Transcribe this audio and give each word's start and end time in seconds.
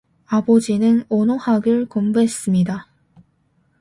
아버지는 0.25 1.03
언어학을 1.09 1.85
공부했습니다. 1.87 2.87